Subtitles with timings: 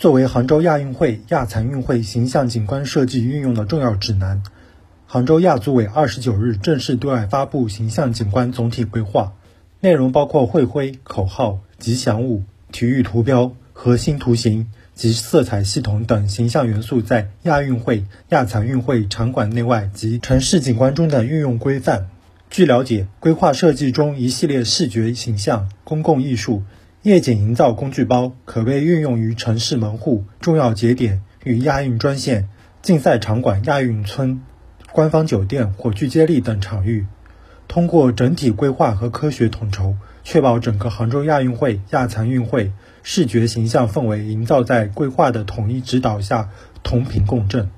[0.00, 4.42] 作为杭州亚运会、亚残运会形象景观设计运用的重要指南，
[5.06, 9.34] 杭州亚组委二十九日正式对外发布形象景观总体规划，
[9.80, 22.08] 内容包括会徽、口号、吉祥物、体育图标、核心图形及色彩系统等形象元素在亚运会、亚残运会场馆内外及城市景观中的运用规范。
[22.48, 26.62] 据了解，规划设计中一系列视觉形象、公共艺术。
[27.02, 32.50] 夜景营造工具包可被运用于城市门户、重要节点与亚运专线、
[32.82, 34.42] 竞赛场馆、亚运村、
[34.92, 37.06] 官方酒店、火炬接力等场域。
[37.68, 42.70] 通过整体规划和科学统筹，确保整个杭州亚运会、亚残运会
[43.02, 46.50] 视觉形象氛围营造在规划的统一指导下，
[46.82, 47.70] 同频共振。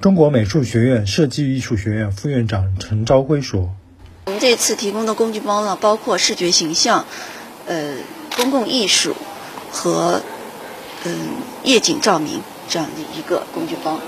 [0.00, 3.74] 中国美术学院设计艺术学院副院长陈朝辉说
[4.24, 7.04] ：“我们这次提供的工具包呢，包括视觉形象，
[7.66, 7.96] 呃。”
[8.36, 9.14] 公共艺术
[9.70, 10.20] 和
[11.04, 11.12] 嗯
[11.64, 13.98] 夜景照明这样的一个工具包。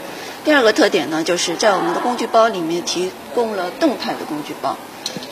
[0.45, 4.77] 第二个特点呢，就是在我们的工具包里面提供了动态的工具包，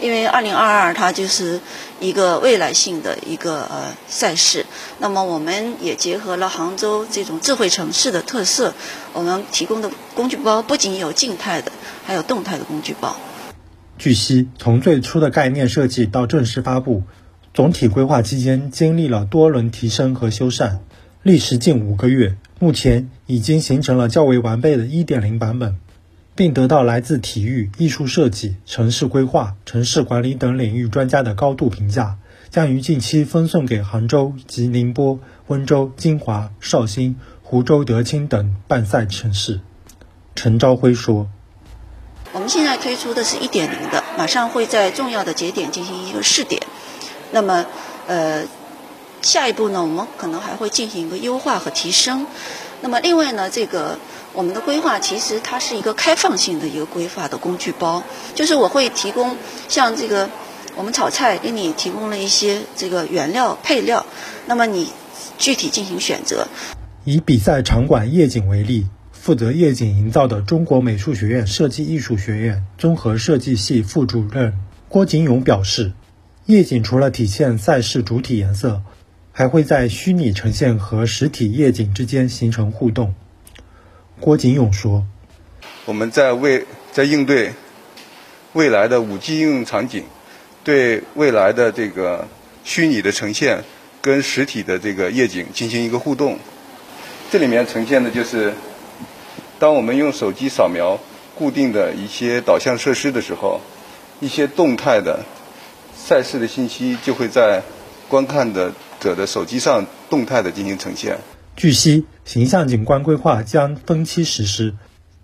[0.01, 1.61] 因为二零二二它就是
[2.01, 4.65] 一个未来性的一个呃赛事。
[4.99, 8.73] 那么我们也结合了杭州这种智慧城市的特色，
[9.13, 11.71] 我们提供的工具包不仅有静态的，
[12.07, 13.15] 还有动态的工具包。
[13.99, 17.03] 据悉，从最初的概念设计到正式发布。
[17.55, 20.79] 总体规划期间经历了多轮提升和修缮，
[21.23, 25.77] 历时近五个月，目前已经形成了较为完备的1.0版本，
[26.35, 32.17] 并得到来自体育、艺术设计、城市规划、城市管理等领域专家的高度评价，
[32.49, 39.61] 将于近期分送给杭州及宁波、温州、金华、绍兴、湖州、德清等办赛城市。
[40.35, 41.29] 陈朝辉说
[42.33, 46.63] ：“我们现在推出的是一点零的，马上会在重要的节点进行一个试点。”
[47.33, 47.65] 那么，
[48.07, 48.45] 呃，
[49.23, 52.27] 下一步呢，我们可能还会进行一个优化和提升。
[52.83, 53.99] 那么，另外呢，这个
[54.35, 58.03] 我们的规划其实它是一个开放性的一个规划的工具包，
[58.35, 59.37] 就是我会提供
[59.69, 60.29] 像这个
[60.77, 64.05] 我们炒菜给你提供了一些这个原料配料，
[64.47, 64.91] 那么你
[65.39, 66.47] 具体进行选择。
[67.05, 74.53] 以比赛场馆夜景为例，负责夜景营造的中国美术学院设计艺术学院综合设计系副主任
[74.89, 75.93] 郭景勇表示。
[76.47, 78.83] 夜景除了体现赛事主体颜色，
[79.31, 83.15] 还会在虚拟呈现和实体夜景之间形成互动。
[84.19, 85.07] 郭景勇说
[85.87, 87.53] ：“我们在为在应对
[88.55, 90.03] 未来的五 G 应用场景，
[90.65, 92.27] 对未来的这个
[92.65, 93.63] 虚拟的呈现
[94.01, 96.41] 跟实体的这个夜景进行一个互动。
[97.31, 98.53] 这里面呈现的就是，
[99.61, 100.99] 当我们用手机扫描
[101.37, 103.61] 固定的一些导向设施的时候，
[104.19, 105.21] 一些动态的。”
[106.05, 107.63] 赛事的信息就会在
[108.09, 111.19] 观看的者的手机上动态的进行呈现。
[111.55, 114.75] 据悉，形象景观规划将分期实施，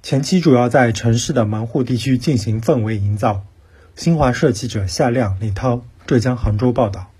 [0.05, 3.43] 前期主要在城市的门户地区进行氛围营造。
[3.97, 7.11] 新华社记者夏亮、李涛，浙江杭州报道。